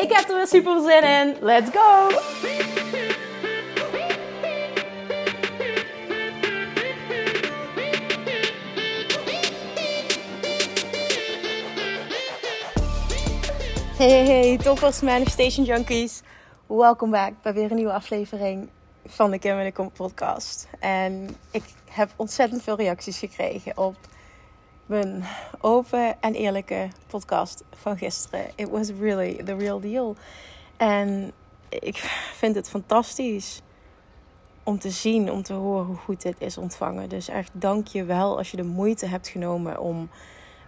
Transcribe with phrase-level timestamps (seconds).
[0.00, 1.36] Ik heb er weer super zin in.
[1.40, 2.08] Let's go!
[13.96, 16.22] Hey, hey, toppers, manifestation junkies.
[16.66, 18.68] Welkom back bij weer een nieuwe aflevering
[19.06, 20.68] van de Kim en de Kom podcast.
[20.78, 23.96] En ik heb ontzettend veel reacties gekregen op
[24.90, 25.24] mijn
[25.60, 28.46] open en eerlijke podcast van gisteren.
[28.54, 30.16] It was really the real deal.
[30.76, 31.32] En
[31.68, 31.96] ik
[32.34, 33.62] vind het fantastisch
[34.62, 37.08] om te zien, om te horen hoe goed dit is ontvangen.
[37.08, 40.10] Dus echt dank je wel als je de moeite hebt genomen om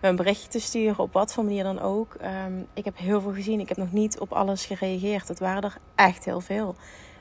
[0.01, 2.15] een berichtje te sturen, op wat voor manier dan ook.
[2.15, 3.61] Ehm, ik heb heel veel gezien.
[3.61, 5.29] Ik heb nog niet op alles gereageerd.
[5.29, 6.75] Het waren er echt heel veel.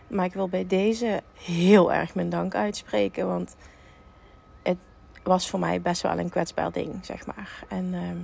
[0.07, 3.27] Maar ik wil bij deze heel erg mijn dank uitspreken.
[3.27, 3.55] Want
[5.23, 7.63] was voor mij best wel een kwetsbaar ding, zeg maar.
[7.67, 8.17] En ehm,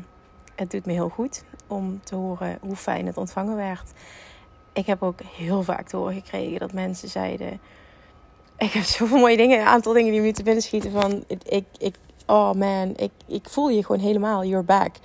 [0.55, 3.91] het doet me heel goed om te horen hoe fijn het ontvangen werd.
[4.73, 7.59] Ik heb ook heel vaak te horen gekregen dat mensen zeiden...
[8.57, 11.23] Ik heb zoveel mooie dingen, een aantal dingen die me te binnen schieten van...
[11.27, 14.95] Ik, ik, oh man, ik, ik voel je gewoon helemaal, you're back.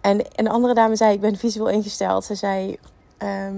[0.00, 2.24] En een andere dame zei, ik ben visueel ingesteld.
[2.24, 2.76] Ze zei,
[3.18, 3.56] ehm,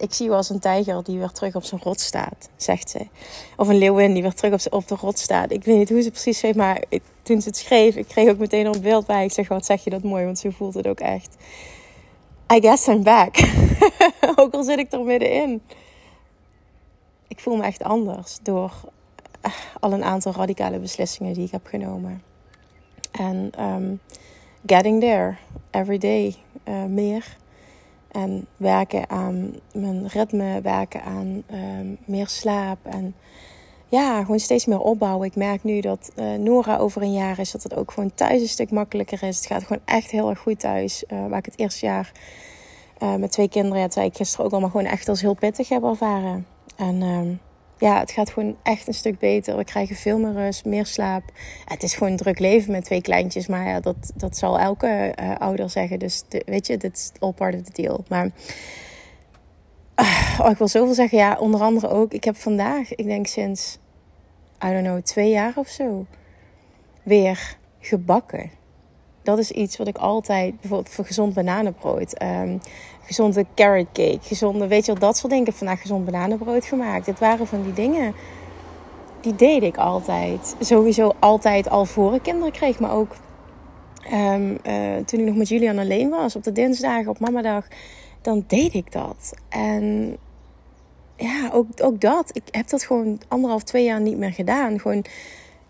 [0.00, 3.06] ik zie je als een tijger die weer terug op zijn rot staat, zegt ze.
[3.56, 5.52] Of een leeuwin die weer terug op, de rot staat.
[5.52, 6.82] Ik weet niet hoe ze precies zei, maar
[7.22, 9.24] toen ze het schreef, ik kreeg ook meteen een beeld bij.
[9.24, 11.36] Ik zeg, wat zeg je dat mooi, want ze voelt het ook echt.
[12.52, 13.36] I guess I'm back.
[14.36, 15.62] ook al zit ik er middenin.
[17.28, 18.72] Ik voel me echt anders door
[19.40, 22.22] eh, al een aantal radicale beslissingen die ik heb genomen.
[23.10, 24.00] En um,
[24.66, 25.36] getting there,
[25.70, 26.36] every day,
[26.68, 27.38] uh, meer.
[28.12, 32.78] En werken aan mijn ritme, werken aan um, meer slaap.
[32.82, 33.14] En
[33.88, 35.26] ja, gewoon steeds meer opbouwen.
[35.26, 38.40] Ik merk nu dat uh, Nora over een jaar is, dat het ook gewoon thuis
[38.40, 39.36] een stuk makkelijker is.
[39.36, 41.04] Het gaat gewoon echt heel erg goed thuis.
[41.08, 42.12] Uh, waar ik het eerste jaar
[43.02, 45.82] uh, met twee kinderen, zei ik gisteren ook allemaal gewoon echt als heel pittig heb
[45.82, 46.46] ervaren.
[46.76, 47.40] En um,
[47.80, 49.56] ja, het gaat gewoon echt een stuk beter.
[49.56, 51.22] We krijgen veel meer rust, meer slaap.
[51.64, 53.46] Het is gewoon een druk leven met twee kleintjes.
[53.46, 55.98] Maar ja, dat, dat zal elke uh, ouder zeggen.
[55.98, 58.04] Dus weet je, dit is all part of the deal.
[58.08, 58.30] Maar
[60.00, 61.18] uh, oh, ik wil zoveel zeggen.
[61.18, 62.12] Ja, onder andere ook.
[62.12, 63.78] Ik heb vandaag, ik denk sinds,
[64.64, 66.06] I don't know, twee jaar of zo,
[67.02, 68.50] weer gebakken.
[69.22, 72.60] Dat is iets wat ik altijd, bijvoorbeeld voor gezond bananenbrood, um,
[73.02, 75.46] gezonde carrot cake, gezonde, weet je wel, dat soort dingen.
[75.46, 77.04] Ik heb vandaag gezond bananenbrood gemaakt.
[77.04, 78.14] Dit waren van die dingen,
[79.20, 80.56] die deed ik altijd.
[80.60, 83.16] Sowieso altijd al voor ik kinderen kreeg, maar ook
[84.12, 87.66] um, uh, toen ik nog met Julian alleen was, op de dinsdagen, op mamadag,
[88.20, 89.34] dan deed ik dat.
[89.48, 90.16] En
[91.16, 92.30] ja, ook, ook dat.
[92.32, 94.80] Ik heb dat gewoon anderhalf, twee jaar niet meer gedaan.
[94.80, 95.04] Gewoon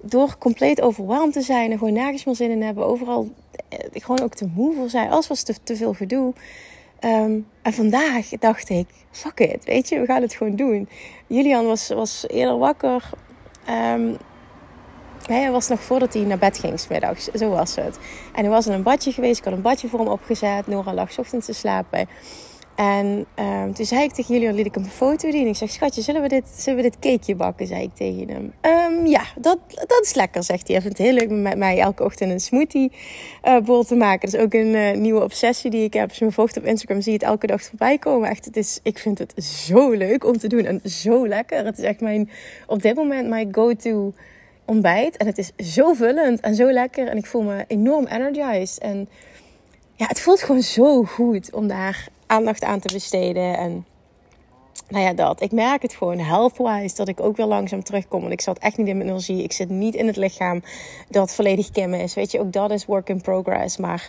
[0.02, 2.86] door compleet overweldigd te zijn en gewoon nergens meer zin in hebben.
[2.86, 3.30] Overal
[3.68, 5.10] eh, gewoon ook te moe voor zijn.
[5.10, 6.32] Alles was te, veel gedoe.
[7.04, 10.88] Um, en vandaag dacht ik, fuck it, weet je, we gaan het gewoon doen.
[11.26, 13.10] Julian was, was eerder wakker.
[13.94, 14.16] Um,
[15.26, 17.24] hij was nog voordat hij naar bed ging, smiddags.
[17.24, 17.98] Zo was het.
[18.32, 19.38] En hij was in een badje geweest.
[19.38, 20.66] Ik had een badje voor hem opgezet.
[20.66, 22.08] Nora lag ochtends te slapen.
[22.80, 25.46] En um, toen zei ik tegen jullie, liet ik hem een foto zien.
[25.46, 27.66] Ik zeg, schatje, zullen we dit, zullen we dit cakeje bakken?
[27.66, 28.52] Zei ik tegen hem.
[28.62, 30.76] Um, ja, dat, dat is lekker, zegt hij.
[30.76, 32.92] Hij vindt het heel leuk met mij elke ochtend een smoothie
[33.44, 34.30] uh, bowl te maken.
[34.30, 36.08] Dat is ook een uh, nieuwe obsessie die ik heb.
[36.08, 38.28] Als je me volgt op Instagram, zie je het elke dag voorbij komen.
[38.28, 41.64] Echt, het is, ik vind het zo leuk om te doen en zo lekker.
[41.64, 42.30] Het is echt mijn,
[42.66, 44.12] op dit moment mijn go-to
[44.64, 45.16] ontbijt.
[45.16, 47.08] En het is zo vullend en zo lekker.
[47.08, 48.78] En ik voel me enorm energized.
[48.78, 49.08] En
[49.94, 53.58] ja, het voelt gewoon zo goed om daar aandacht aan te besteden.
[53.58, 53.86] En
[54.88, 55.42] nou ja, dat.
[55.42, 58.20] Ik merk het gewoon health-wise dat ik ook weer langzaam terugkom.
[58.20, 59.42] Want ik zat echt niet in mijn energie.
[59.42, 60.62] Ik zit niet in het lichaam
[61.08, 62.14] dat volledig Kim is.
[62.14, 63.76] Weet je, ook dat is work in progress.
[63.76, 64.08] Maar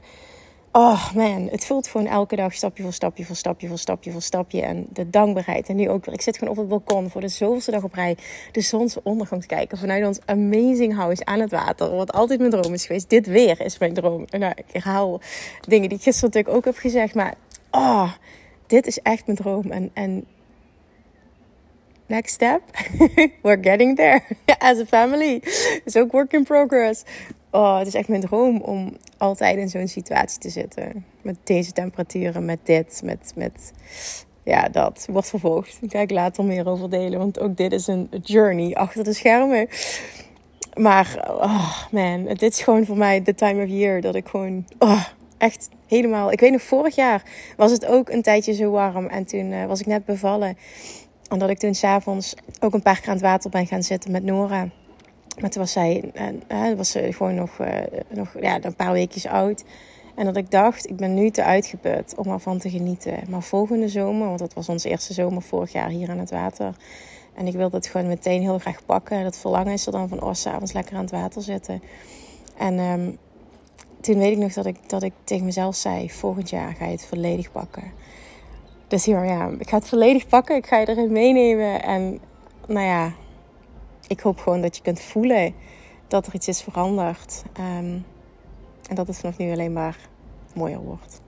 [0.71, 4.21] oh man, het voelt gewoon elke dag stapje voor stapje voor stapje voor stapje voor
[4.21, 4.61] stapje.
[4.61, 5.69] En de dankbaarheid.
[5.69, 6.13] En nu ook weer.
[6.13, 8.17] Ik zit gewoon op het balkon voor de zoveelste dag op rij
[8.51, 9.77] de zonsondergang te kijken.
[9.77, 11.95] Vanuit ons amazing house aan het water.
[11.95, 13.09] Wat altijd mijn droom is geweest.
[13.09, 14.25] Dit weer is mijn droom.
[14.29, 15.21] Nou, ik herhaal
[15.67, 17.15] dingen die ik gisteren natuurlijk ook heb gezegd.
[17.15, 17.35] Maar
[17.71, 18.11] oh,
[18.67, 19.71] dit is echt mijn droom.
[19.71, 20.25] En, en
[22.05, 22.61] next step,
[23.43, 24.21] we're getting there
[24.57, 25.39] as a family.
[25.85, 27.03] It's ook work in progress.
[27.49, 31.05] Oh, het is echt mijn droom om altijd in zo'n situatie te zitten.
[31.21, 33.73] Met deze temperaturen, met dit, met, met
[34.43, 35.77] ja, dat wordt vervolgd.
[35.81, 37.19] Daar ga ik later meer over delen.
[37.19, 39.67] Want ook dit is een journey achter de schermen.
[40.73, 44.65] Maar, oh man, dit is gewoon voor mij de time of year dat ik gewoon
[44.79, 45.05] oh,
[45.41, 46.31] echt helemaal.
[46.31, 47.23] Ik weet nog, vorig jaar
[47.57, 49.07] was het ook een tijdje zo warm.
[49.07, 50.57] En toen uh, was ik net bevallen.
[51.29, 54.11] En dat ik toen s'avonds ook een paar keer aan het water ben gaan zitten
[54.11, 54.69] met Nora.
[55.39, 56.11] Maar toen was zij,
[56.47, 57.67] uh, was ze gewoon nog, uh,
[58.09, 59.63] nog ja, een paar weekjes oud.
[60.15, 63.19] En dat ik dacht, ik ben nu te uitgeput om ervan te genieten.
[63.29, 66.75] Maar volgende zomer, want dat was onze eerste zomer vorig jaar hier aan het water.
[67.33, 69.23] En ik wilde het gewoon meteen heel graag pakken.
[69.23, 71.81] Dat verlangen is er dan van, oh, s'avonds lekker aan het water zitten.
[72.57, 73.17] En um,
[74.01, 76.91] toen weet ik nog dat ik, dat ik tegen mezelf zei, volgend jaar ga je
[76.91, 77.83] het volledig pakken.
[78.87, 80.55] Dus hier, ja, ik ga het volledig pakken.
[80.55, 81.83] Ik ga je erin meenemen.
[81.83, 82.19] En
[82.67, 83.13] nou ja,
[84.07, 85.53] ik hoop gewoon dat je kunt voelen
[86.07, 87.43] dat er iets is veranderd.
[87.59, 88.05] Um,
[88.89, 89.97] en dat het vanaf nu alleen maar
[90.53, 91.21] mooier wordt.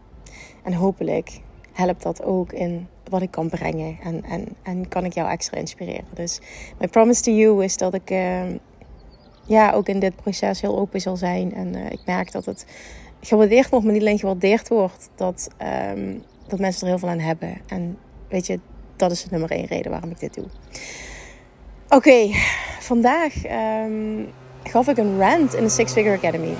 [0.63, 1.41] En hopelijk
[1.71, 3.97] helpt dat ook in wat ik kan brengen.
[4.03, 6.05] En, en, en kan ik jou extra inspireren.
[6.13, 6.41] Dus
[6.79, 8.41] my promise to you is dat ik uh,
[9.45, 11.53] ja, ook in dit proces heel open zal zijn.
[11.53, 12.65] En uh, ik merk dat het
[13.21, 15.09] gewaardeerd wordt, maar niet alleen gewaardeerd wordt.
[15.15, 15.47] Dat,
[15.95, 17.61] um, dat mensen er heel veel aan hebben.
[17.67, 17.97] En
[18.27, 18.59] weet je,
[18.95, 20.45] dat is de nummer één reden waarom ik dit doe.
[21.89, 22.29] Oké,
[22.79, 23.33] vandaag
[23.85, 24.27] um,
[24.63, 26.53] gaf ik een rant in de Six Figure Academy.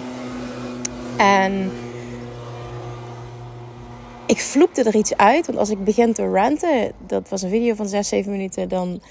[1.17, 1.71] En
[4.25, 5.45] ik vloepte er iets uit.
[5.45, 9.01] Want als ik begin te ranten, dat was een video van 6, 7 minuten, dan,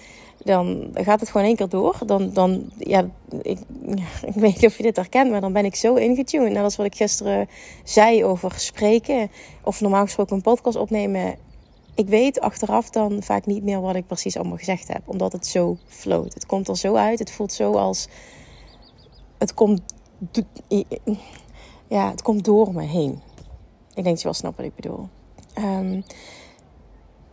[0.45, 1.99] dan gaat het gewoon één keer door.
[2.07, 3.09] Dan, dan ja,
[3.43, 3.59] ik,
[4.31, 6.53] ik weet niet of je dit herkent, maar dan ben ik zo ingetuned.
[6.53, 7.49] Net als wat ik gisteren
[7.85, 9.31] zei over spreken.
[9.65, 11.37] Of normaal gesproken een podcast opnemen.
[11.95, 15.03] Ik weet achteraf dan vaak niet meer wat ik precies allemaal gezegd heb.
[15.05, 16.35] Omdat het zo floot.
[16.35, 17.19] Het komt er zo uit.
[17.19, 18.09] Het voelt zo als...
[19.39, 19.83] Het komt
[21.89, 23.21] ja, het komt door me heen.
[23.95, 25.09] Ik denk dat je wel snapt wat ik bedoel.
[25.59, 26.05] Um,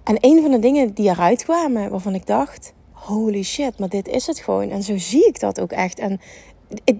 [0.03, 2.73] en een van de dingen die eruit kwamen, waarvan ik dacht:
[3.05, 4.69] holy shit, maar dit is het gewoon.
[4.69, 5.99] En zo zie ik dat ook echt.
[5.99, 6.21] En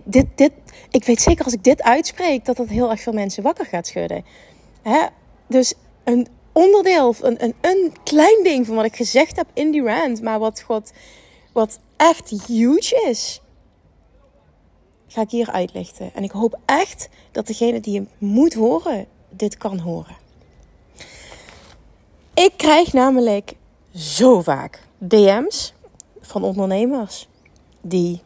[0.04, 0.52] dit, dit,
[0.90, 3.88] ik weet zeker als ik dit uitspreek, dat dat heel erg veel mensen wakker gaat
[3.88, 4.26] schudden.
[4.82, 5.06] Hè?
[5.48, 5.74] Dus
[6.04, 10.22] een onderdeel, een, een, een klein ding van wat ik gezegd heb in die rant,
[10.22, 10.92] maar wat, wat,
[11.54, 13.42] wat echt huge is
[15.08, 16.12] ga ik hier uitlichten.
[16.14, 20.18] En ik hoop echt dat degene die hem moet horen, dit kan horen.
[22.34, 23.54] Ik krijg namelijk
[23.96, 25.74] zo vaak DM's
[26.30, 27.28] van ondernemers
[27.82, 28.22] die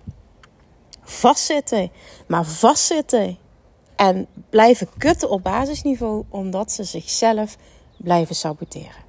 [1.02, 1.92] vastzitten,
[2.28, 3.38] maar vastzitten
[3.96, 7.58] en blijven kutten op basisniveau omdat ze zichzelf
[7.98, 9.02] blijven saboteren.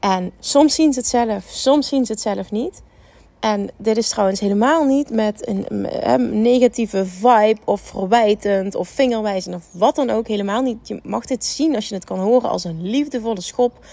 [0.00, 2.82] En soms zien ze het zelf, soms zien ze het zelf niet.
[3.40, 9.64] En dit is trouwens helemaal niet met een, negatieve vibe of verwijtend of vingerwijzend of
[9.72, 10.28] wat dan ook.
[10.28, 10.88] Helemaal niet.
[10.88, 13.84] Je mag dit zien als je het kan horen als een liefdevolle schop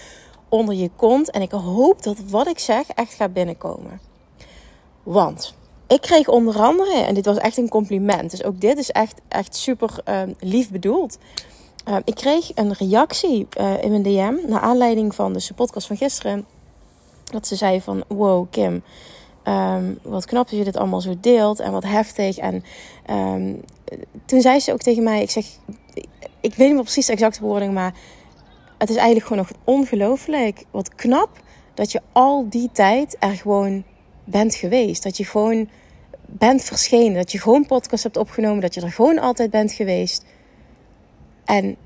[0.52, 1.30] onder je kont.
[1.30, 4.00] En ik hoop dat wat ik zeg echt gaat binnenkomen.
[5.02, 5.54] Want
[5.86, 9.20] ik kreeg onder andere, en dit was echt een compliment, dus ook dit is echt,
[9.28, 11.18] echt super uh, lief bedoeld.
[11.88, 15.96] Uh, ik kreeg een reactie uh, in mijn DM naar aanleiding van de podcast van
[15.96, 16.46] gisteren.
[17.24, 18.82] Dat ze zei van, wow Kim,
[19.48, 22.36] Um, wat knap dat je dit allemaal zo deelt en wat heftig.
[22.36, 22.64] En
[24.24, 25.46] toen zei ze ook tegen mij: Ik zeg,
[26.40, 27.94] ik weet niet meer precies de exacte woording, maar
[28.82, 30.64] het is eigenlijk gewoon nog ongelooflijk.
[30.70, 31.40] Wat knap
[31.74, 33.84] dat je al die tijd er gewoon
[34.24, 35.02] bent geweest.
[35.02, 35.68] Dat je gewoon
[36.26, 37.14] bent verschenen.
[37.14, 38.60] Dat je gewoon podcast hebt opgenomen.
[38.60, 40.24] Dat je er gewoon altijd bent geweest.
[41.44, 41.76] En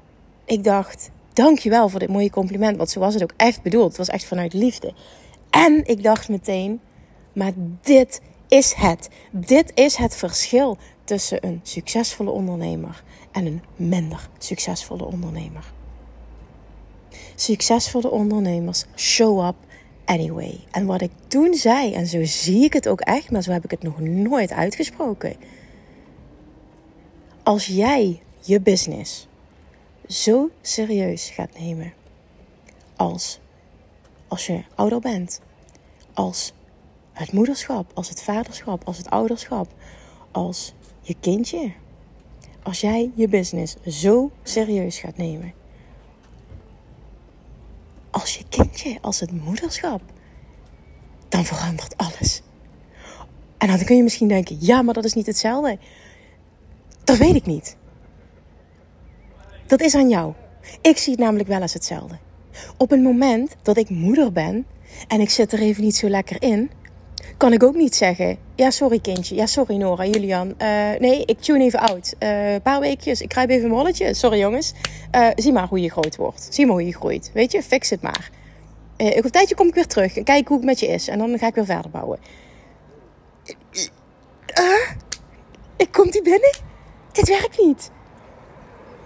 [0.45, 2.77] ik dacht, dankjewel voor dit mooie compliment.
[2.77, 3.89] Want zo was het ook echt bedoeld.
[3.89, 4.93] Het was echt vanuit liefde.
[5.51, 6.81] En ik dacht meteen,
[7.33, 9.09] maar dit is het.
[9.31, 15.75] Dit is het verschil tussen een succesvolle ondernemer en een minder succesvolle ondernemer.
[17.37, 19.55] Succesvolle ondernemers show up
[20.05, 20.61] anyway.
[20.71, 23.65] En wat ik toen zei, en zo zie ik het ook echt, maar zo heb
[23.65, 25.37] ik het nog nooit uitgesproken.
[27.43, 29.27] Als jij je business
[30.07, 31.93] zo serieus gaat nemen
[32.97, 33.41] als
[34.29, 35.41] als je ouder bent,
[36.15, 36.53] als
[37.13, 39.69] het moederschap, als het vaderschap, als het ouderschap,
[40.31, 41.73] als je kindje.
[42.63, 45.53] Als jij je business zo serieus gaat nemen.
[48.17, 50.01] Als je kindje, als het moederschap.
[51.29, 52.43] Dan verandert alles.
[53.59, 55.79] En dan kun je misschien denken, ja, maar dat is niet hetzelfde.
[57.05, 57.77] Dat weet ik niet.
[59.67, 60.33] Dat is aan jou.
[60.81, 62.19] Ik zie het namelijk wel als hetzelfde.
[62.77, 64.67] Op het moment dat ik moeder ben
[65.09, 66.71] en ik zit er even niet zo lekker in,
[67.37, 68.39] kan ik ook niet zeggen.
[68.55, 69.35] Ja, sorry kindje.
[69.35, 70.47] Ja, sorry Nora, Julian.
[70.47, 72.17] Uh, nee, ik tune even uit.
[72.19, 73.21] Uh, een paar weekjes.
[73.21, 74.15] Ik krijg even een rolletje.
[74.15, 74.73] Sorry jongens.
[75.15, 76.49] Uh, zie maar hoe je groot wordt.
[76.51, 77.31] Zie maar hoe je groeit.
[77.35, 78.31] Weet je, fix het maar.
[78.99, 81.09] Over een tijdje kom ik weer terug en kijk hoe het met je is.
[81.09, 82.19] En dan ga ik weer verder bouwen.
[85.77, 86.57] Ik kom die binnen.
[87.13, 87.91] Dit werkt niet.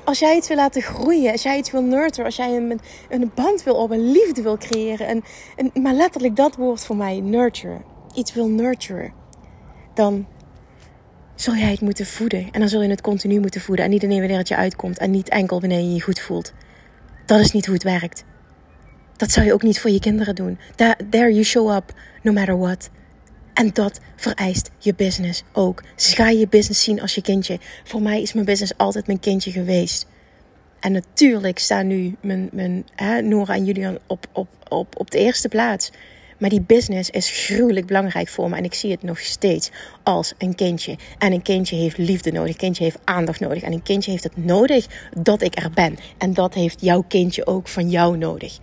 [0.04, 3.30] Als jij iets wil laten groeien, als jij iets wil nurturen, als jij een, een
[3.34, 5.06] band wil op, een liefde wil creëren.
[5.06, 5.24] En,
[5.56, 7.80] en, maar letterlijk dat woord voor mij, nurture.
[8.20, 9.12] Iets wil nurturen.
[9.94, 10.26] Dan
[11.34, 12.48] zul jij het moeten voeden.
[12.50, 13.84] En dan zul je het continu moeten voeden.
[13.84, 14.98] En niet alleen wanneer het je uitkomt.
[14.98, 16.52] En niet enkel wanneer je je goed voelt.
[17.26, 18.24] Dat is niet hoe het werkt.
[19.16, 20.58] Dat zou je ook niet voor je kinderen doen.
[21.10, 22.90] There you show up, no matter what.
[23.54, 25.82] En dat vereist je business ook.
[25.94, 27.58] Dus ga je business zien als je kindje.
[27.84, 30.06] Voor mij is mijn business altijd mijn kindje geweest.
[30.80, 35.18] En natuurlijk staan nu mijn, mijn hè, Nora en Julian op, op, op, op de
[35.18, 35.90] eerste plaats.
[36.40, 38.56] Maar die business is gruwelijk belangrijk voor me.
[38.56, 39.70] En ik zie het nog steeds
[40.02, 40.96] als een kindje.
[41.18, 42.50] En een kindje heeft liefde nodig.
[42.50, 43.62] Een kindje heeft aandacht nodig.
[43.62, 45.96] En een kindje heeft het nodig dat ik er ben.
[46.18, 48.58] En dat heeft jouw kindje ook van jou nodig.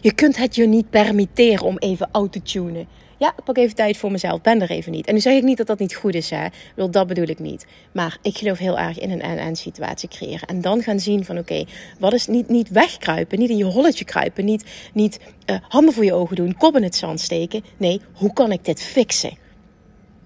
[0.00, 2.86] Je kunt het je niet permitteren om even out te tunen.
[3.24, 4.40] Ja, ik pak even tijd voor mezelf.
[4.40, 5.06] Ben er even niet.
[5.06, 6.30] En nu zeg ik niet dat dat niet goed is.
[6.30, 6.46] Hè?
[6.76, 7.66] Wel, dat bedoel ik niet.
[7.92, 10.48] Maar ik geloof heel erg in een en-en situatie creëren.
[10.48, 11.64] En dan gaan zien van oké,
[11.98, 13.38] wat is niet, niet wegkruipen.
[13.38, 14.44] Niet in je holletje kruipen.
[14.44, 16.56] Niet, niet uh, handen voor je ogen doen.
[16.56, 17.64] Kop in het zand steken.
[17.76, 19.38] Nee, hoe kan ik dit fixen?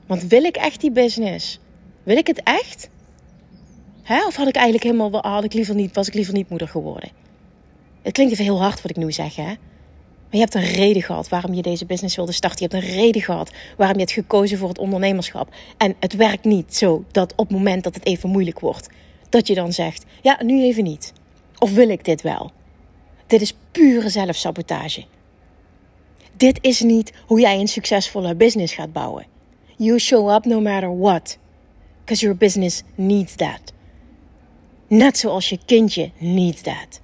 [0.07, 1.59] Want wil ik echt die business?
[2.03, 2.89] Wil ik het echt?
[4.03, 4.27] Hè?
[4.27, 7.11] Of had ik eigenlijk helemaal, had ik liever niet, was ik liever niet moeder geworden?
[8.03, 9.55] Het klinkt even heel hard wat ik nu zeg, hè?
[10.29, 12.69] Maar je hebt een reden gehad waarom je deze business wilde starten.
[12.69, 15.55] Je hebt een reden gehad waarom je hebt gekozen voor het ondernemerschap.
[15.77, 18.89] En het werkt niet zo dat op het moment dat het even moeilijk wordt,
[19.29, 21.13] dat je dan zegt: Ja, nu even niet.
[21.59, 22.53] Of wil ik dit wel?
[23.27, 25.05] Dit is pure zelfsabotage.
[26.37, 29.27] Dit is niet hoe jij een succesvolle business gaat bouwen.
[29.77, 31.39] You show up no matter what.
[32.01, 33.73] Because your business needs that.
[34.89, 37.01] Net zoals je kindje needs that.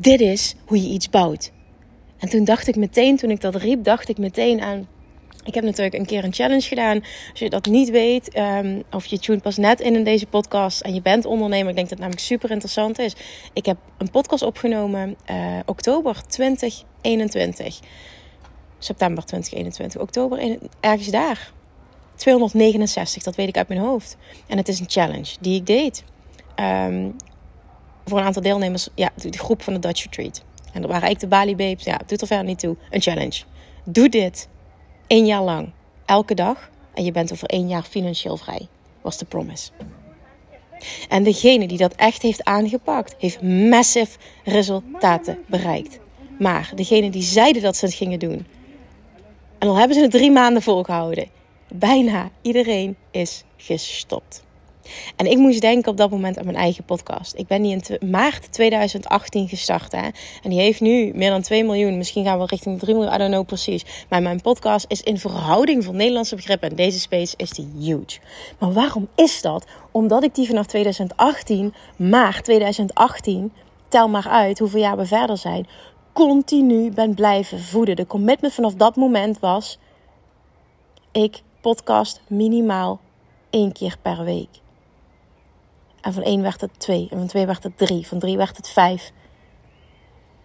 [0.00, 1.52] Dit is hoe je iets bouwt.
[2.18, 4.88] En toen dacht ik meteen, toen ik dat riep, dacht ik meteen aan.
[5.44, 7.00] Ik heb natuurlijk een keer een challenge gedaan.
[7.30, 10.80] Als je dat niet weet, um, of je tune pas net in in deze podcast
[10.80, 13.14] en je bent ondernemer, ik denk dat het namelijk super interessant is.
[13.52, 17.80] Ik heb een podcast opgenomen uh, oktober 2021.
[18.78, 21.52] September 2021, oktober, ergens daar.
[22.14, 24.16] 269, dat weet ik uit mijn hoofd.
[24.46, 26.04] En het is een challenge die ik deed.
[26.60, 27.16] Um,
[28.06, 30.42] voor een aantal deelnemers, ja, de groep van de Dutch Retreat.
[30.72, 31.84] En dat waren ik de Bali Babes.
[31.84, 32.76] Ja, doet er verder niet toe.
[32.90, 33.42] Een challenge.
[33.84, 34.48] Doe dit
[35.06, 35.70] één jaar lang.
[36.04, 36.70] Elke dag.
[36.94, 38.68] En je bent over één jaar financieel vrij.
[39.00, 39.70] Was de promise.
[41.08, 45.98] En degene die dat echt heeft aangepakt, heeft massive resultaten bereikt.
[46.38, 48.46] Maar degene die zeiden dat ze het gingen doen,
[49.58, 51.28] en al hebben ze het drie maanden volgehouden,
[51.68, 54.44] bijna iedereen is gestopt.
[55.16, 57.34] En ik moest denken op dat moment aan mijn eigen podcast.
[57.36, 59.92] Ik ben die in maart 2018 gestart.
[59.92, 60.08] Hè?
[60.42, 61.96] En die heeft nu meer dan 2 miljoen.
[61.96, 63.14] Misschien gaan we richting 3 miljoen.
[63.14, 63.84] I don't know precies.
[64.08, 66.70] Maar mijn podcast is in verhouding van Nederlandse begrippen.
[66.70, 68.18] En deze space is die huge.
[68.58, 69.66] Maar waarom is dat?
[69.90, 73.52] Omdat ik die vanaf 2018, maart 2018,
[73.88, 75.66] tel maar uit hoeveel jaar we verder zijn,
[76.12, 77.96] continu ben blijven voeden.
[77.96, 79.78] De commitment vanaf dat moment was:
[81.12, 83.00] ik podcast minimaal
[83.50, 84.48] één keer per week.
[86.06, 87.08] En van één werd het twee.
[87.10, 88.06] En van twee werd het drie.
[88.06, 89.12] Van drie werd het vijf.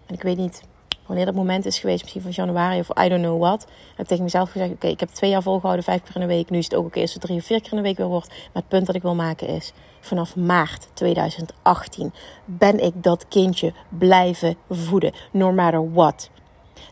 [0.06, 0.64] En ik weet niet
[1.06, 2.02] wanneer dat moment is geweest.
[2.02, 3.62] Misschien van januari of I don't know what.
[3.90, 4.72] heb ik tegen mezelf gezegd.
[4.72, 5.84] Oké, ik heb twee jaar volgehouden.
[5.84, 6.50] Vijf keer in de week.
[6.50, 8.08] Nu is het ook oké als het drie of vier keer in de week weer
[8.08, 8.28] wordt.
[8.28, 9.74] Maar het punt dat ik wil maken is.
[10.00, 12.14] Vanaf maart 2018
[12.46, 15.14] ben ik dat kindje blijven voeden.
[15.32, 16.30] No matter what.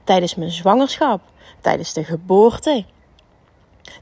[0.03, 1.21] Tijdens mijn zwangerschap.
[1.61, 2.85] Tijdens de geboorte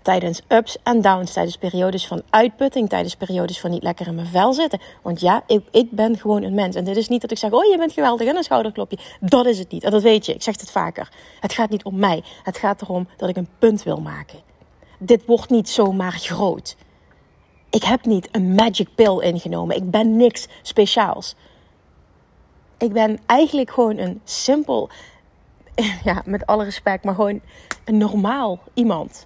[0.01, 4.27] Tijdens ups en downs, tijdens periodes van uitputting, tijdens periodes van niet lekker in mijn
[4.27, 4.79] vel zitten.
[5.01, 6.75] Want ja, ik, ik ben gewoon een mens.
[6.75, 8.97] En dit is niet dat ik zeg, oh je bent geweldig en een schouderklopje.
[9.19, 9.83] Dat is het niet.
[9.83, 11.11] En dat weet je, ik zeg het vaker.
[11.39, 12.23] Het gaat niet om mij.
[12.43, 14.39] Het gaat erom dat ik een punt wil maken.
[14.99, 16.75] Dit wordt niet zomaar groot.
[17.69, 19.75] Ik heb niet een magic pill ingenomen.
[19.75, 21.35] Ik ben niks speciaals.
[22.77, 24.89] Ik ben eigenlijk gewoon een simpel,
[26.03, 27.41] ja, met alle respect, maar gewoon
[27.85, 29.25] een normaal iemand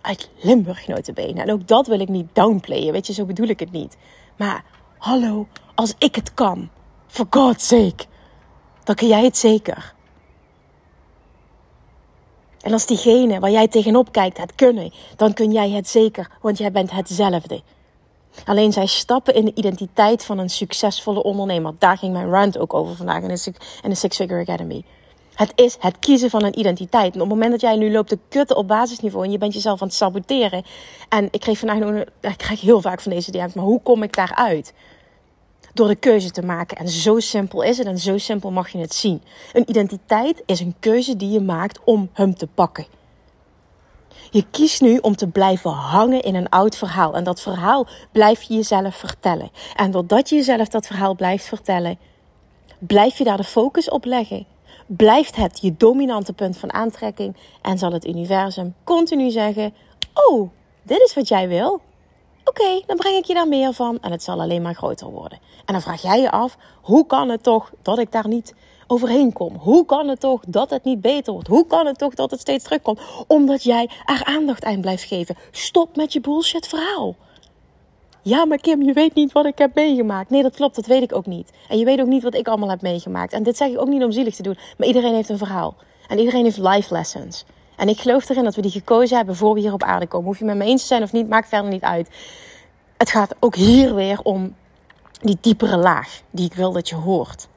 [0.00, 1.40] uit Limburg notabene.
[1.40, 3.96] En ook dat wil ik niet downplayen, weet je, zo bedoel ik het niet.
[4.36, 4.64] Maar
[4.98, 6.68] hallo, als ik het kan,
[7.06, 8.04] for God's sake,
[8.84, 9.94] dan kun jij het zeker.
[12.60, 16.58] En als diegene waar jij tegenop kijkt het kunnen, dan kun jij het zeker, want
[16.58, 17.62] jij bent hetzelfde.
[18.44, 21.74] Alleen zij stappen in de identiteit van een succesvolle ondernemer.
[21.78, 23.22] Daar ging mijn rant ook over vandaag
[23.82, 24.84] in de Six Figure Academy.
[25.34, 27.14] Het is het kiezen van een identiteit.
[27.14, 29.54] En op het moment dat jij nu loopt te kutten op basisniveau en je bent
[29.54, 30.64] jezelf aan het saboteren.
[31.08, 34.14] En ik kreeg vandaag ik krijg heel vaak van deze DM's, maar hoe kom ik
[34.14, 34.72] daaruit?
[35.74, 36.76] door de keuze te maken.
[36.76, 39.22] En zo simpel is het en zo simpel mag je het zien.
[39.52, 42.86] Een identiteit is een keuze die je maakt om hem te pakken.
[44.30, 47.14] Je kiest nu om te blijven hangen in een oud verhaal.
[47.14, 49.50] En dat verhaal blijf je jezelf vertellen.
[49.76, 51.98] En doordat je jezelf dat verhaal blijft vertellen,
[52.78, 54.46] blijf je daar de focus op leggen.
[54.86, 59.74] Blijft het je dominante punt van aantrekking en zal het universum continu zeggen:
[60.14, 60.50] Oh,
[60.82, 61.80] dit is wat jij wil.
[62.44, 65.38] Oké, dan breng ik je daar meer van en het zal alleen maar groter worden.
[65.64, 68.54] En dan vraag jij je af: hoe kan het toch dat ik daar niet
[68.86, 69.56] overheen kom?
[69.56, 71.48] Hoe kan het toch dat het niet beter wordt?
[71.48, 73.00] Hoe kan het toch dat het steeds terugkomt?
[73.26, 75.36] Omdat jij er aandacht aan blijft geven.
[75.50, 77.16] Stop met je bullshit verhaal.
[78.22, 80.30] Ja, maar Kim, je weet niet wat ik heb meegemaakt.
[80.30, 81.50] Nee, dat klopt, dat weet ik ook niet.
[81.68, 83.32] En je weet ook niet wat ik allemaal heb meegemaakt.
[83.32, 85.74] En dit zeg ik ook niet om zielig te doen, maar iedereen heeft een verhaal.
[86.08, 87.44] En iedereen heeft life lessons.
[87.76, 90.26] En ik geloof erin dat we die gekozen hebben voor we hier op aarde komen.
[90.26, 92.08] Hoef je met me eens te zijn of niet, maakt verder niet uit.
[92.96, 94.54] Het gaat ook hier weer om
[95.20, 97.48] die diepere laag die ik wil dat je hoort.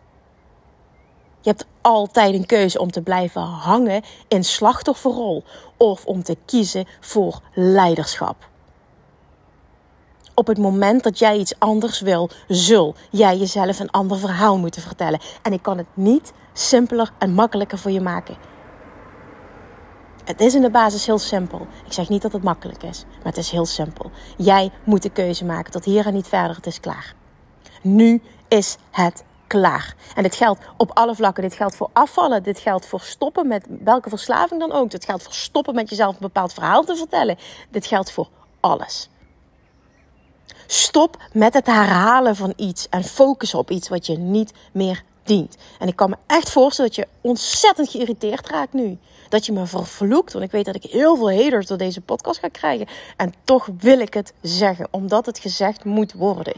[1.41, 5.43] Je hebt altijd een keuze om te blijven hangen in slachtofferrol
[5.77, 8.51] of om te kiezen voor leiderschap.
[10.36, 14.82] Op het moment dat jij iets anders wil, zul jij jezelf een ander verhaal moeten
[14.82, 15.20] vertellen.
[15.42, 18.36] En ik kan het niet simpeler en makkelijker voor je maken.
[20.24, 21.68] Het is in de basis heel simpel.
[21.86, 24.12] Ik zeg niet dat het makkelijk is, maar het is heel simpel.
[24.38, 26.56] Jij moet de keuze maken tot hier en niet verder.
[26.56, 27.13] Het is klaar.
[27.82, 29.96] Nu is het klaar.
[30.16, 31.44] En dit geldt op alle vlakken.
[31.44, 32.44] Dit geldt voor afvallen.
[32.44, 34.92] Dit geldt voor stoppen met welke verslaving dan ook.
[34.92, 37.38] Dit geldt voor stoppen met jezelf een bepaald verhaal te vertellen.
[37.70, 38.28] Dit geldt voor
[38.60, 39.10] alles.
[40.67, 45.55] Stop met het herhalen van iets en focus op iets wat je niet meer dient.
[45.79, 48.98] En ik kan me echt voorstellen dat je ontzettend geïrriteerd raakt nu.
[49.29, 52.39] Dat je me vervloekt, want ik weet dat ik heel veel haters door deze podcast
[52.39, 52.88] ga krijgen.
[53.17, 56.53] En toch wil ik het zeggen, omdat het gezegd moet worden.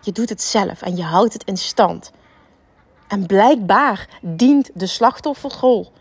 [0.00, 2.10] Je doet het zelf en je houdt het in stand.
[3.08, 5.92] En blijkbaar dient de slachtofferrol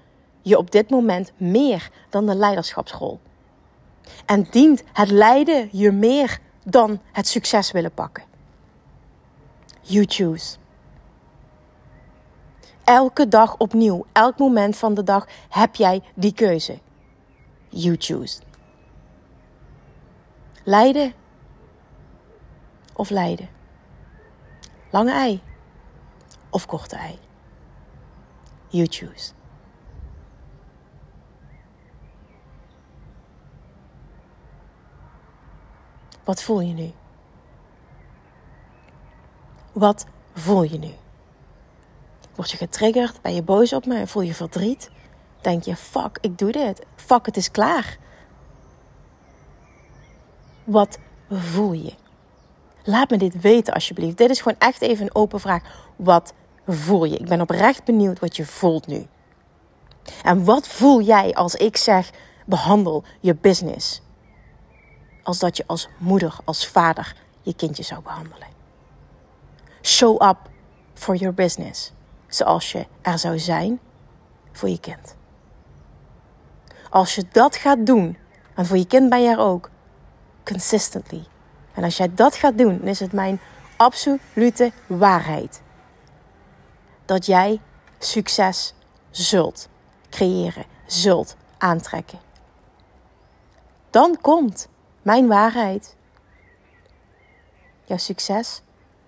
[0.42, 3.20] je op dit moment meer dan de leiderschapsrol.
[4.26, 8.24] En dient het lijden je meer dan het succes willen pakken.
[9.82, 10.58] You choose.
[12.84, 16.80] Elke dag opnieuw, elk moment van de dag heb jij die keuze.
[17.70, 18.42] You choose.
[20.64, 21.14] Lijden
[22.94, 23.50] of lijden?
[24.92, 25.42] Lange ei
[26.50, 27.20] of korte ei?
[28.68, 29.37] You choose.
[36.28, 36.92] Wat voel je nu?
[39.74, 40.92] Wat voel je nu?
[42.36, 43.22] Word je getriggerd?
[43.22, 44.08] Ben je boos op me?
[44.08, 44.90] Voel je verdriet?
[45.42, 46.86] Denk je, fuck, ik doe dit.
[46.96, 47.98] Fuck, het is klaar.
[50.64, 50.98] Wat
[51.30, 51.94] voel je?
[52.84, 54.18] Laat me dit weten alsjeblieft.
[54.18, 55.64] Dit is gewoon echt even een open vraag.
[55.96, 56.34] Wat
[56.68, 57.18] voel je?
[57.18, 59.08] Ik ben oprecht benieuwd wat je voelt nu.
[60.24, 62.10] En wat voel jij als ik zeg:
[62.46, 64.02] behandel je business?
[65.28, 68.48] Als dat je als moeder, als vader je kindje zou behandelen.
[69.82, 70.38] Show up
[70.94, 71.92] for your business
[72.28, 73.80] zoals je er zou zijn
[74.52, 75.16] voor je kind.
[76.90, 78.18] Als je dat gaat doen,
[78.56, 79.70] en voor je kind ben je er ook,
[80.44, 81.28] consistently.
[81.74, 83.40] En als jij dat gaat doen, dan is het mijn
[83.78, 85.62] absolute waarheid.
[87.06, 87.62] Dat jij
[88.00, 88.74] succes
[89.10, 89.70] zult
[90.10, 92.20] creëren, zult aantrekken.
[93.90, 94.68] Dan komt
[95.08, 95.96] mijn waarheid.
[97.84, 98.62] Jouw succes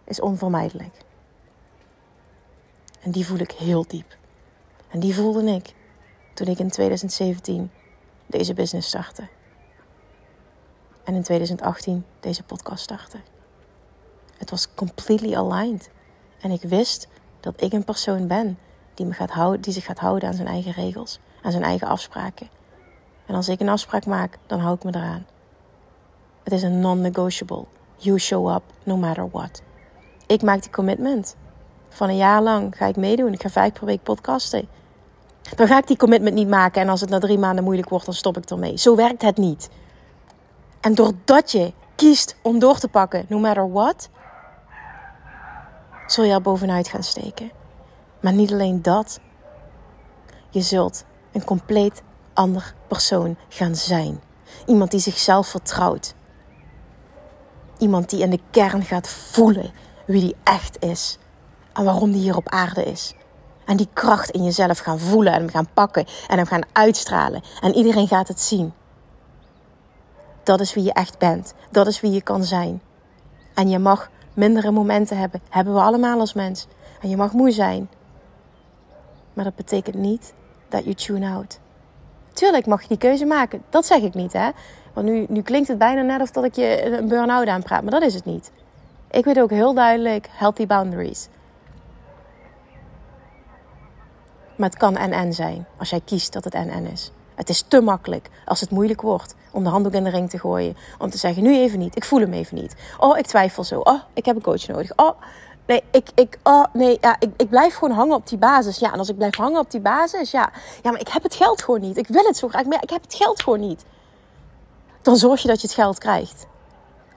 [0.03, 0.95] is onvermijdelijk.
[3.01, 4.17] En die voel ik heel diep.
[4.89, 5.73] En die voelde ik
[6.33, 7.71] toen ik in 2017
[8.25, 9.27] deze business startte.
[11.03, 13.17] En in 2018 deze podcast startte.
[14.37, 15.89] Het was completely aligned.
[16.41, 17.07] En ik wist
[17.39, 18.57] dat ik een persoon ben
[18.93, 21.87] die, me gaat houden, die zich gaat houden aan zijn eigen regels, aan zijn eigen
[21.87, 22.49] afspraken.
[23.25, 25.25] En als ik een afspraak maak, dan hou ik me eraan.
[26.43, 27.65] Het is een non-negotiable.
[27.95, 29.61] You show up no matter what.
[30.27, 31.35] Ik maak die commitment.
[31.89, 33.33] Van een jaar lang ga ik meedoen.
[33.33, 34.67] Ik ga vijf per week podcasten.
[35.55, 36.81] Dan ga ik die commitment niet maken.
[36.81, 38.77] En als het na drie maanden moeilijk wordt, dan stop ik ermee.
[38.77, 39.69] Zo werkt het niet.
[40.81, 44.09] En doordat je kiest om door te pakken, no matter what,
[46.07, 47.51] zul je er bovenuit gaan steken.
[48.19, 49.19] Maar niet alleen dat.
[50.49, 52.01] Je zult een compleet
[52.33, 54.21] ander persoon gaan zijn.
[54.65, 56.15] Iemand die zichzelf vertrouwt.
[57.79, 59.71] Iemand die in de kern gaat voelen
[60.05, 61.17] wie die echt is
[61.73, 63.13] en waarom die hier op aarde is.
[63.65, 67.41] En die kracht in jezelf gaan voelen en hem gaan pakken en hem gaan uitstralen.
[67.61, 68.73] En iedereen gaat het zien.
[70.43, 71.53] Dat is wie je echt bent.
[71.71, 72.81] Dat is wie je kan zijn.
[73.53, 75.41] En je mag mindere momenten hebben.
[75.49, 76.67] Hebben we allemaal als mens.
[77.01, 77.89] En je mag moe zijn.
[79.33, 80.33] Maar dat betekent niet
[80.69, 81.59] dat je tune out.
[82.33, 83.63] Tuurlijk mag je die keuze maken.
[83.69, 84.49] Dat zeg ik niet, hè.
[84.93, 87.81] Want nu, nu klinkt het bijna net of dat ik je een burn-out aanpraat.
[87.81, 88.51] Maar dat is het niet.
[89.11, 91.27] Ik weet ook heel duidelijk healthy boundaries.
[94.55, 95.65] Maar het kan en-en zijn.
[95.77, 97.11] Als jij kiest dat het en-en is.
[97.35, 100.39] Het is te makkelijk als het moeilijk wordt om de handdoek in de ring te
[100.39, 100.77] gooien.
[100.97, 101.95] Om te zeggen, nu even niet.
[101.95, 102.75] Ik voel hem even niet.
[102.97, 103.79] Oh, ik twijfel zo.
[103.79, 104.91] Oh, ik heb een coach nodig.
[104.95, 105.11] Oh,
[105.65, 108.79] nee, ik, ik, oh, nee, ja, ik, ik blijf gewoon hangen op die basis.
[108.79, 110.51] Ja, en als ik blijf hangen op die basis, ja.
[110.83, 111.97] Ja, maar ik heb het geld gewoon niet.
[111.97, 113.85] Ik wil het zo graag, maar ik heb het geld gewoon niet.
[115.01, 116.47] Dan zorg je dat je het geld krijgt.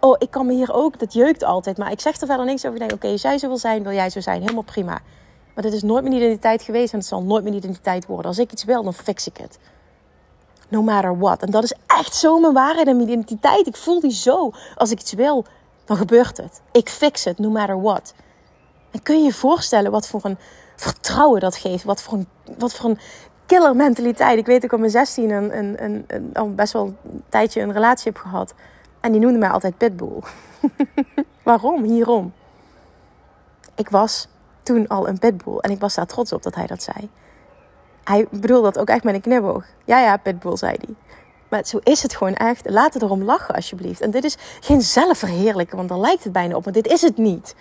[0.01, 1.79] Oh, ik kan me hier ook, dat jeukt altijd.
[1.79, 2.83] Maar ik zeg er verder niks over.
[2.83, 4.41] Ik oké, als jij zo wil zijn, wil jij zo zijn.
[4.41, 5.01] Helemaal prima.
[5.55, 8.27] Maar dit is nooit mijn identiteit geweest en het zal nooit mijn identiteit worden.
[8.27, 9.59] Als ik iets wil, dan fix ik het.
[10.69, 11.43] No matter what.
[11.43, 13.67] En dat is echt zo mijn waarheid en mijn identiteit.
[13.67, 14.51] Ik voel die zo.
[14.77, 15.45] Als ik iets wil,
[15.85, 16.61] dan gebeurt het.
[16.73, 18.15] Ik fix het, no matter what.
[18.91, 20.39] En kun je je voorstellen wat voor een
[20.77, 21.85] vertrouwen dat geeft?
[21.85, 22.99] Wat voor een, wat voor een
[23.53, 24.39] killer mentaliteit.
[24.39, 27.23] Ik weet dat ik op mijn 16 een, een, een, een, al best wel een
[27.29, 28.55] tijdje een relatie heb gehad.
[29.01, 30.23] En die noemde mij altijd Pitbull.
[31.43, 31.83] Waarom?
[31.83, 32.33] Hierom.
[33.75, 34.29] Ik was
[34.63, 35.59] toen al een pitbull.
[35.59, 37.11] En ik was daar trots op dat hij dat zei.
[38.05, 39.65] Hij bedoelde dat ook echt met een knipoog.
[39.85, 40.95] Ja, ja, pitbull, zei hij.
[41.49, 42.71] Maar zo is het gewoon echt.
[42.71, 44.01] Laat het erom lachen, alsjeblieft.
[44.01, 46.65] En dit is geen zelfverheerlijken, want daar lijkt het bijna op.
[46.65, 47.55] Maar dit is het niet.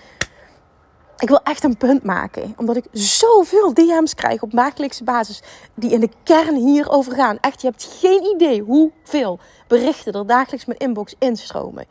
[1.21, 2.53] Ik wil echt een punt maken.
[2.57, 5.41] Omdat ik zoveel DM's krijg op maandelijkse basis.
[5.73, 7.37] Die in de kern hierover gaan.
[7.41, 11.85] Echt, je hebt geen idee hoeveel berichten er dagelijks mijn inbox instromen.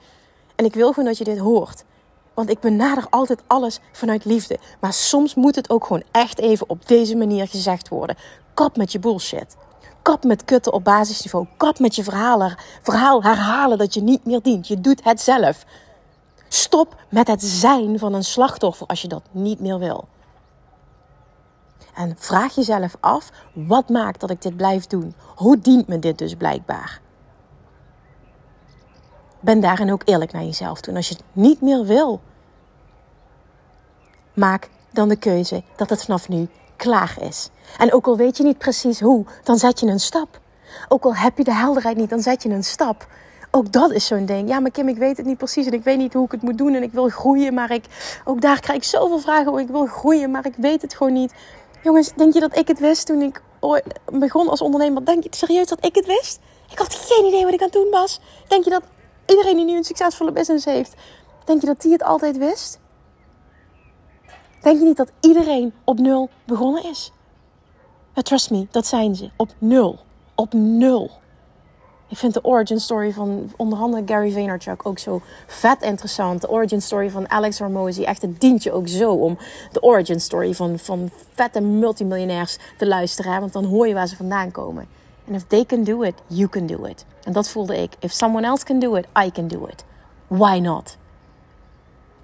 [0.57, 1.85] En ik wil gewoon dat je dit hoort.
[2.35, 4.59] Want ik benader altijd alles vanuit liefde.
[4.81, 8.16] Maar soms moet het ook gewoon echt even op deze manier gezegd worden.
[8.55, 9.57] Kap met je bullshit.
[10.03, 11.47] Kap met kutten op basisniveau.
[11.57, 12.51] Kap met je verhaal,
[12.83, 14.69] verhaal herhalen dat je niet meer dient.
[14.69, 15.64] Je doet het zelf.
[16.52, 20.08] Stop met het zijn van een slachtoffer als je dat niet meer wil.
[21.94, 25.14] En vraag jezelf af: wat maakt dat ik dit blijf doen?
[25.36, 27.00] Hoe dient me dit dus blijkbaar?
[29.40, 30.96] Ben daarin ook eerlijk naar jezelf toen.
[30.96, 32.20] Als je het niet meer wil,
[34.34, 37.50] maak dan de keuze dat het vanaf nu klaar is.
[37.78, 40.40] En ook al weet je niet precies hoe, dan zet je een stap.
[40.88, 43.06] Ook al heb je de helderheid niet, dan zet je een stap.
[43.50, 44.48] Ook dat is zo'n ding.
[44.48, 46.42] Ja, maar Kim, ik weet het niet precies en ik weet niet hoe ik het
[46.42, 47.84] moet doen en ik wil groeien, maar ik,
[48.24, 49.60] ook daar krijg ik zoveel vragen over.
[49.60, 51.34] Ik wil groeien, maar ik weet het gewoon niet.
[51.82, 53.42] Jongens, denk je dat ik het wist toen ik
[54.12, 55.04] begon als ondernemer?
[55.04, 56.40] Denk je serieus dat ik het wist?
[56.70, 58.20] Ik had geen idee wat ik aan het doen was.
[58.48, 58.82] Denk je dat
[59.26, 60.94] iedereen die nu een succesvolle business heeft,
[61.44, 62.78] denk je dat die het altijd wist?
[64.62, 67.12] Denk je niet dat iedereen op nul begonnen is?
[68.14, 69.30] Trust me, dat zijn ze.
[69.36, 69.98] Op nul.
[70.34, 71.19] Op nul.
[72.11, 76.40] Ik vind de origin story van onder andere Gary Vaynerchuk ook zo vet interessant.
[76.40, 78.03] De origin story van Alex Hormozy.
[78.03, 79.38] Echt, het dient je ook zo om
[79.73, 83.40] de origin story van, van vette multimiljonairs te luisteren.
[83.40, 84.88] Want dan hoor je waar ze vandaan komen.
[85.27, 87.05] En if they can do it, you can do it.
[87.23, 87.92] En dat voelde ik.
[87.99, 89.85] If someone else can do it, I can do it.
[90.27, 90.96] Why not?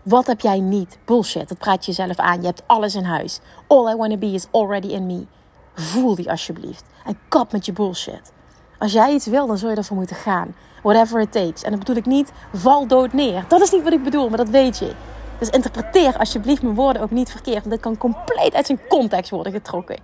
[0.03, 0.99] Wat heb jij niet?
[1.05, 2.41] Bullshit, dat praat je jezelf aan.
[2.41, 3.41] Je hebt alles in huis.
[3.67, 5.27] All I want to be is already in me.
[5.75, 6.85] Voel die alsjeblieft.
[7.05, 8.35] En kap met je bullshit.
[8.79, 10.55] Als jij iets wil, dan zul je ervoor moeten gaan.
[10.83, 11.63] Whatever it takes.
[11.63, 13.45] En dat bedoel ik niet val dood neer.
[13.49, 14.93] Dat is niet wat ik bedoel, maar dat weet je.
[15.39, 17.59] Dus interpreteer alsjeblieft mijn woorden ook niet verkeerd.
[17.59, 19.99] Want dit kan compleet uit zijn context worden getrokken.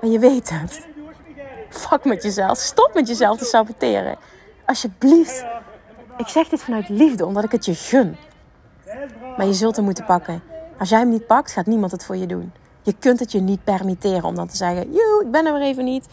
[0.00, 0.86] Maar je weet het.
[1.68, 2.58] Fuck met jezelf.
[2.58, 4.16] Stop met jezelf te saboteren.
[4.64, 5.44] Alsjeblieft.
[6.16, 8.16] Ik zeg dit vanuit liefde, omdat ik het je gun.
[9.36, 10.42] Maar je zult hem moeten pakken.
[10.78, 12.52] Als jij hem niet pakt, gaat niemand het voor je doen.
[12.82, 15.62] Je kunt het je niet permitteren om dan te zeggen: Joe, ik ben er weer
[15.62, 16.06] even niet.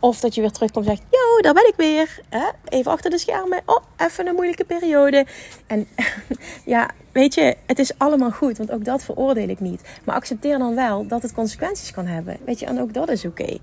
[0.00, 2.20] Of dat je weer terugkomt en zegt: Yo, daar ben ik weer.
[2.68, 3.62] Even achter de schermen.
[3.66, 5.26] Oh, even een moeilijke periode.
[5.66, 5.88] En
[6.74, 8.58] ja, weet je, het is allemaal goed.
[8.58, 9.80] Want ook dat veroordeel ik niet.
[10.04, 12.36] Maar accepteer dan wel dat het consequenties kan hebben.
[12.44, 13.58] Weet je, en ook dat is oké.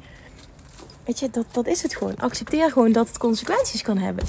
[1.06, 2.16] Weet je, dat, dat is het gewoon.
[2.18, 4.26] Accepteer gewoon dat het consequenties kan hebben.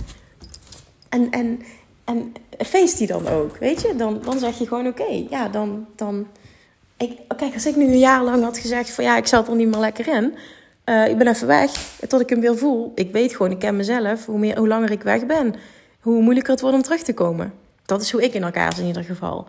[1.08, 1.62] En, en,
[2.04, 3.96] en feest die dan ook, weet je?
[3.96, 5.26] Dan, dan zeg je gewoon oké.
[5.30, 5.86] ja, dan...
[5.96, 6.26] dan
[6.96, 9.56] ik, kijk, als ik nu een jaar lang had gezegd van ja, ik zat er
[9.56, 10.34] niet meer lekker in.
[10.88, 11.70] Uh, ik ben even weg,
[12.08, 12.92] tot ik hem weer voel.
[12.94, 14.26] Ik weet gewoon, ik ken mezelf.
[14.26, 15.54] Hoe, meer, hoe langer ik weg ben,
[16.00, 17.52] hoe moeilijker het wordt om terug te komen.
[17.86, 19.46] Dat is hoe ik in elkaar zit in ieder geval.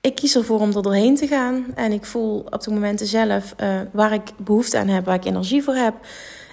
[0.00, 1.66] Ik kies ervoor om er doorheen te gaan.
[1.74, 5.24] En ik voel op de momenten zelf uh, waar ik behoefte aan heb, waar ik
[5.24, 5.94] energie voor heb.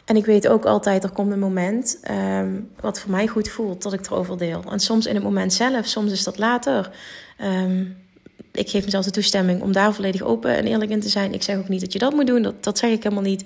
[0.05, 3.83] En ik weet ook altijd, er komt een moment um, wat voor mij goed voelt,
[3.83, 4.63] dat ik erover deel.
[4.71, 6.91] En soms in het moment zelf, soms is dat later.
[7.41, 7.97] Um,
[8.51, 11.33] ik geef mezelf de toestemming om daar volledig open en eerlijk in te zijn.
[11.33, 13.43] Ik zeg ook niet dat je dat moet doen, dat, dat zeg ik helemaal niet.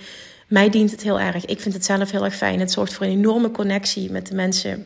[0.47, 1.45] Mij dient het heel erg.
[1.45, 2.59] Ik vind het zelf heel erg fijn.
[2.59, 4.85] Het zorgt voor een enorme connectie met de mensen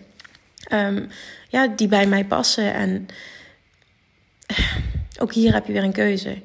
[0.71, 1.09] um,
[1.49, 2.73] ja, die bij mij passen.
[2.73, 3.07] En
[5.21, 6.41] ook hier heb je weer een keuze.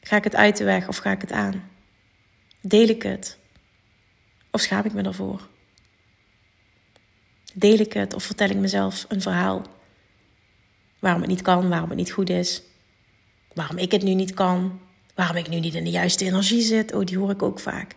[0.00, 1.70] Ga ik het uit de weg of ga ik het aan?
[2.60, 3.38] Deel ik het?
[4.50, 5.48] Of schaam ik me ervoor?
[7.52, 9.62] Deel ik het of vertel ik mezelf een verhaal?
[10.98, 12.62] Waarom het niet kan, waarom het niet goed is.
[13.54, 14.80] Waarom ik het nu niet kan.
[15.20, 16.94] Waarom ik nu niet in de juiste energie zit.
[16.94, 17.94] Oh, die hoor ik ook vaak.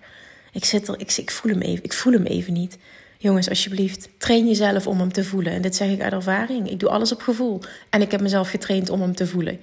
[0.51, 2.77] Ik, zit er, ik, ik, voel hem even, ik voel hem even niet.
[3.17, 5.53] Jongens, alsjeblieft, train jezelf om hem te voelen.
[5.53, 6.69] En dit zeg ik uit ervaring.
[6.69, 7.62] Ik doe alles op gevoel.
[7.89, 9.59] En ik heb mezelf getraind om hem te voelen.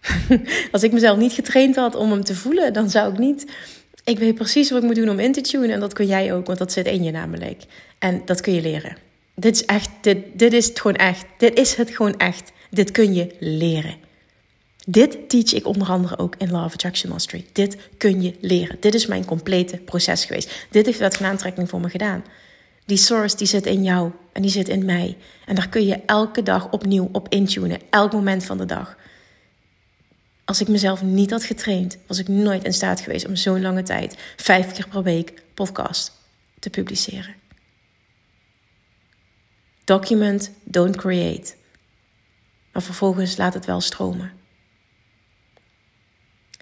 [0.72, 3.46] Als ik mezelf niet getraind had om hem te voelen, dan zou ik niet.
[4.04, 5.70] Ik weet precies wat ik moet doen om in te tunen.
[5.70, 7.62] En dat kun jij ook, want dat zit in je namelijk.
[7.98, 8.96] En dat kun je leren.
[9.34, 11.24] Dit is echt, dit, dit is het gewoon echt.
[11.38, 12.52] Dit is het gewoon echt.
[12.70, 14.08] Dit kun je leren.
[14.90, 17.46] Dit teach ik onder andere ook in Law of Attraction Mastery.
[17.52, 18.76] Dit kun je leren.
[18.80, 20.66] Dit is mijn complete proces geweest.
[20.70, 22.24] Dit heeft wat aantrekking voor me gedaan.
[22.86, 25.16] Die source die zit in jou en die zit in mij.
[25.46, 27.80] En daar kun je elke dag opnieuw op intunen.
[27.90, 28.96] Elk moment van de dag.
[30.44, 33.82] Als ik mezelf niet had getraind, was ik nooit in staat geweest om zo'n lange
[33.82, 36.12] tijd, vijf keer per week, podcast
[36.58, 37.34] te publiceren.
[39.84, 41.54] Document, don't create.
[42.72, 44.39] Maar vervolgens laat het wel stromen.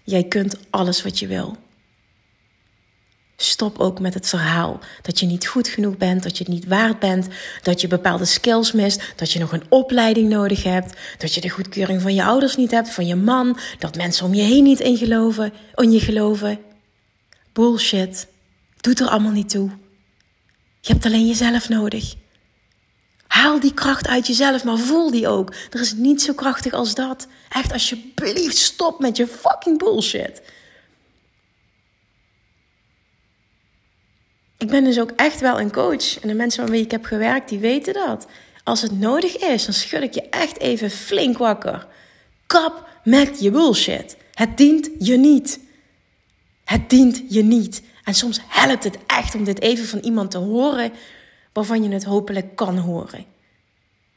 [0.09, 1.57] Jij kunt alles wat je wil.
[3.37, 6.67] Stop ook met het verhaal dat je niet goed genoeg bent, dat je het niet
[6.67, 7.29] waard bent,
[7.63, 11.49] dat je bepaalde skills mist, dat je nog een opleiding nodig hebt, dat je de
[11.49, 14.81] goedkeuring van je ouders niet hebt, van je man, dat mensen om je heen niet
[14.81, 16.59] in, geloven, in je geloven.
[17.53, 18.27] Bullshit.
[18.81, 19.71] Doet er allemaal niet toe.
[20.81, 22.15] Je hebt alleen jezelf nodig.
[23.29, 25.55] Haal die kracht uit jezelf, maar voel die ook.
[25.71, 27.27] Er is niet zo krachtig als dat.
[27.49, 30.43] Echt, alsjeblieft, stop met je fucking bullshit.
[34.59, 36.21] Ik ben dus ook echt wel een coach.
[36.21, 38.27] En de mensen waarmee ik heb gewerkt, die weten dat.
[38.65, 41.87] Als het nodig is, dan schud ik je echt even flink wakker.
[42.47, 44.17] Kap met je bullshit.
[44.35, 45.61] Het dient je niet.
[46.65, 47.83] Het dient je niet.
[48.05, 50.93] En soms helpt het echt om dit even van iemand te horen
[51.59, 53.25] waarvan je het hopelijk kan horen.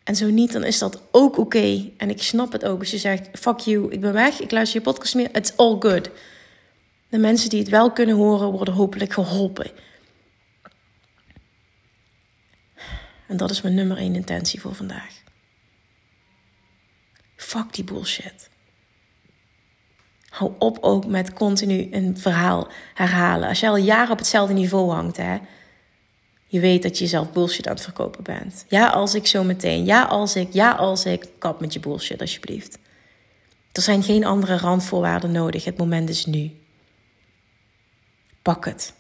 [0.04, 1.89] En zo niet, dan is dat ook oké.
[1.97, 4.80] En ik snap het ook als je zegt: fuck you, ik ben weg, ik luister
[4.80, 5.36] je podcast meer.
[5.36, 6.10] It's all good.
[7.10, 9.71] De mensen die het wel kunnen horen, worden hopelijk geholpen.
[13.27, 15.21] En dat is mijn nummer één intentie voor vandaag.
[17.36, 18.49] Fuck die bullshit.
[20.30, 23.49] Hou op ook met continu een verhaal herhalen.
[23.49, 25.38] Als je al jaren op hetzelfde niveau hangt, hè,
[26.52, 28.66] je weet dat je jezelf bullshit aan het verkopen bent.
[28.68, 29.86] Ja, als ik zo meteen.
[29.86, 30.54] Ja, als ik.
[30.54, 31.28] Ja, als ik.
[31.38, 32.78] Kap met je bullshit, alsjeblieft.
[33.72, 35.66] Er zijn geen andere randvoorwaarden nodig.
[35.66, 36.52] Het moment is nu.
[38.42, 38.94] Pak het.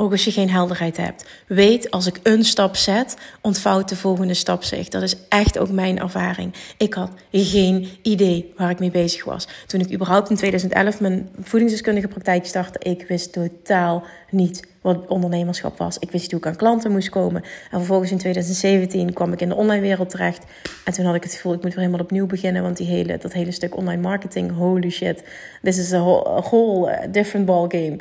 [0.00, 1.24] Ook als je geen helderheid hebt.
[1.46, 4.88] Weet, als ik een stap zet, ontvouwt de volgende stap zich.
[4.88, 6.54] Dat is echt ook mijn ervaring.
[6.76, 9.48] Ik had geen idee waar ik mee bezig was.
[9.66, 15.78] Toen ik überhaupt in 2011 mijn voedingsdeskundige praktijk startte, ik wist totaal niet wat ondernemerschap
[15.78, 15.98] was.
[15.98, 17.42] Ik wist niet hoe ik aan klanten moest komen.
[17.42, 20.44] En vervolgens in 2017 kwam ik in de online wereld terecht.
[20.84, 22.62] En toen had ik het gevoel, ik moet weer helemaal opnieuw beginnen.
[22.62, 25.24] Want die hele, dat hele stuk online marketing, holy shit.
[25.62, 27.98] This is a whole, whole uh, different ball game.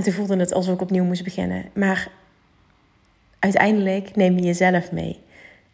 [0.00, 1.64] En toen voelde het alsof ik opnieuw moest beginnen.
[1.74, 2.08] Maar
[3.38, 5.20] uiteindelijk neem je jezelf mee.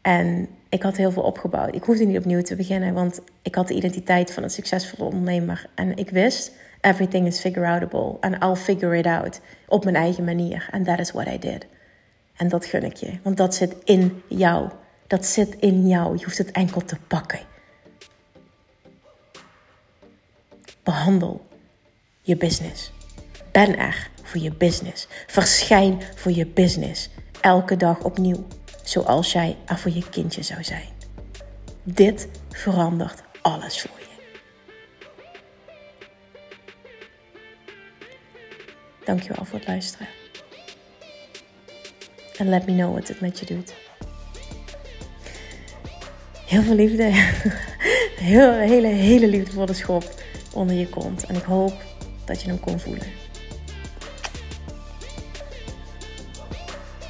[0.02, 1.74] En ik had heel veel opgebouwd.
[1.74, 5.66] Ik hoefde niet opnieuw te beginnen, want ik had de identiteit van een succesvolle ondernemer.
[5.74, 8.16] En ik wist, everything is figure outable.
[8.20, 9.40] And I'll figure it out.
[9.68, 10.68] Op mijn eigen manier.
[10.70, 11.66] And that is what I did.
[12.36, 13.18] En dat gun ik je.
[13.22, 14.70] Want dat zit in jou.
[15.06, 16.18] Dat zit in jou.
[16.18, 17.40] Je hoeft het enkel te pakken.
[20.82, 21.46] Behandel
[22.22, 22.92] je business.
[23.52, 25.08] Ben er voor je business.
[25.26, 27.08] Verschijn voor je business.
[27.40, 28.46] Elke dag opnieuw.
[28.82, 30.88] Zoals jij er voor je kindje zou zijn.
[31.82, 34.04] Dit verandert alles voor je.
[39.04, 40.06] Dankjewel voor het luisteren.
[42.36, 43.74] En let me know wat het met je doet.
[46.46, 47.10] Heel veel liefde.
[48.16, 50.14] Heel, hele, hele liefde voor de schop
[50.52, 51.26] onder je kont.
[51.26, 51.74] En ik hoop
[52.24, 53.25] dat je hem kon voelen.